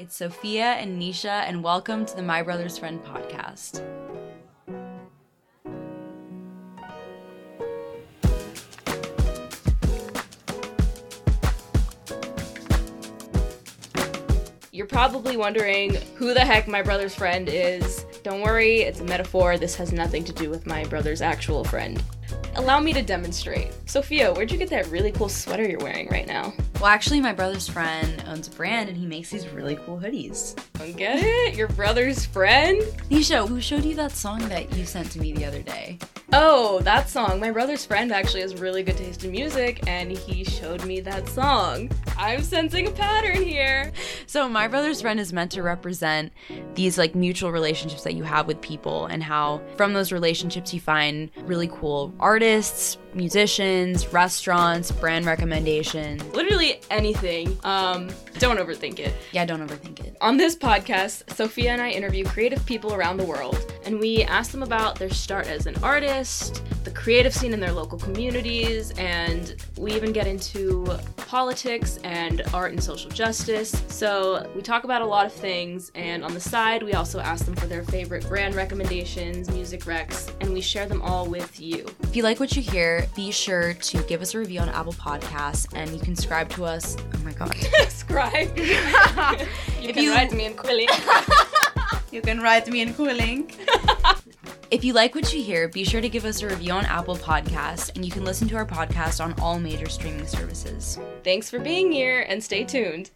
[0.00, 3.82] It's Sophia and Nisha, and welcome to the My Brother's Friend podcast.
[14.70, 18.06] You're probably wondering who the heck my brother's friend is.
[18.22, 19.58] Don't worry, it's a metaphor.
[19.58, 22.00] This has nothing to do with my brother's actual friend.
[22.58, 23.72] Allow me to demonstrate.
[23.88, 26.52] Sophia, where'd you get that really cool sweater you're wearing right now?
[26.80, 30.58] Well, actually, my brother's friend owns a brand and he makes these really cool hoodies.
[30.72, 31.54] Don't get it?
[31.54, 32.82] Your brother's friend?
[33.10, 35.98] Nisha, who showed you that song that you sent to me the other day?
[36.32, 37.38] Oh, that song.
[37.38, 41.28] My brother's friend actually has really good taste in music and he showed me that
[41.28, 41.90] song.
[42.16, 43.92] I'm sensing a pattern here.
[44.28, 46.34] So, my brother's friend is meant to represent
[46.74, 50.80] these like mutual relationships that you have with people and how from those relationships you
[50.80, 56.22] find really cool artists, musicians, restaurants, brand recommendations.
[56.34, 57.56] Literally anything.
[57.64, 59.14] Um, don't overthink it.
[59.32, 60.14] Yeah, don't overthink it.
[60.20, 64.50] On this podcast, Sophia and I interview creative people around the world, and we ask
[64.50, 69.56] them about their start as an artist, the creative scene in their local communities, and
[69.78, 70.86] we even get into
[71.16, 73.82] politics and art and social justice.
[73.88, 77.46] So we talk about a lot of things, and on the side, we also ask
[77.46, 81.86] them for their favorite brand recommendations, music recs, and we share them all with you.
[82.02, 84.92] If you like what you hear, be sure to give us a review on Apple
[84.92, 86.94] Podcasts and you can subscribe to us.
[87.14, 87.54] Oh my god.
[87.88, 88.48] subscribe!
[88.58, 88.66] you
[89.88, 90.86] If can you- write me in Quilly.
[92.10, 93.50] You can write me in Quilling.
[94.70, 97.16] if you like what you hear, be sure to give us a review on Apple
[97.16, 100.98] Podcasts and you can listen to our podcast on all major streaming services.
[101.22, 103.10] Thanks for being here, and stay tuned.